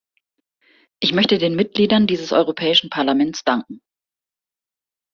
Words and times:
Ich 0.99 1.13
möchte 1.13 1.37
den 1.37 1.55
Mitgliedern 1.55 2.07
dieses 2.07 2.31
Europäischen 2.31 2.89
Parlaments 2.89 3.43
danken. 3.43 3.83